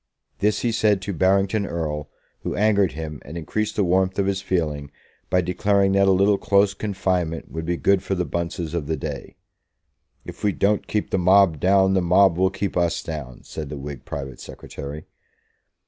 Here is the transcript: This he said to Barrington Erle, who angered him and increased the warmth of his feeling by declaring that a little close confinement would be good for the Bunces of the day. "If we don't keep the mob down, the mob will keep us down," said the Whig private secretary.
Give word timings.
This 0.39 0.61
he 0.61 0.71
said 0.71 0.99
to 1.03 1.13
Barrington 1.13 1.63
Erle, 1.63 2.07
who 2.39 2.55
angered 2.55 2.93
him 2.93 3.21
and 3.23 3.37
increased 3.37 3.75
the 3.75 3.83
warmth 3.83 4.17
of 4.17 4.25
his 4.25 4.41
feeling 4.41 4.89
by 5.29 5.41
declaring 5.41 5.91
that 5.91 6.07
a 6.07 6.11
little 6.11 6.39
close 6.39 6.73
confinement 6.73 7.51
would 7.51 7.65
be 7.67 7.77
good 7.77 8.01
for 8.01 8.15
the 8.15 8.25
Bunces 8.25 8.73
of 8.73 8.87
the 8.87 8.97
day. 8.97 9.35
"If 10.25 10.43
we 10.43 10.53
don't 10.53 10.87
keep 10.87 11.11
the 11.11 11.19
mob 11.19 11.59
down, 11.59 11.93
the 11.93 12.01
mob 12.01 12.35
will 12.39 12.49
keep 12.49 12.75
us 12.75 13.03
down," 13.03 13.43
said 13.43 13.69
the 13.69 13.77
Whig 13.77 14.03
private 14.03 14.39
secretary. 14.39 15.05